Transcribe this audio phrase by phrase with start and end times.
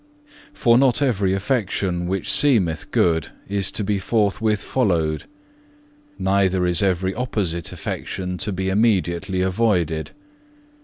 [0.51, 5.25] For not every affection which seemeth good is to be forthwith followed;
[6.17, 10.09] neither is every opposite affection to be immediately avoided.